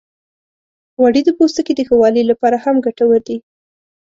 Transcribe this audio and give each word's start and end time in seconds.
غوړې 0.97 1.21
د 1.25 1.29
پوستکي 1.37 1.73
د 1.75 1.81
ښه 1.87 1.95
والي 2.01 2.23
لپاره 2.31 2.57
هم 2.63 2.75
ګټورې 2.85 3.19
دي. 3.27 3.37